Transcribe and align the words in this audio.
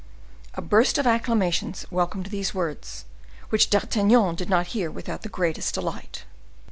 A 0.55 0.63
burst 0.63 0.97
of 0.97 1.05
acclamations 1.05 1.85
welcomed 1.91 2.25
these 2.31 2.55
words, 2.55 3.05
which 3.49 3.69
D'Artagnan 3.69 4.33
did 4.33 4.49
not 4.49 4.65
hear 4.73 4.89
without 4.89 5.21
the 5.21 5.29
greatest 5.29 5.75
delight. 5.75 6.23